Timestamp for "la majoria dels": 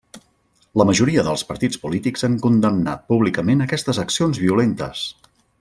0.81-1.43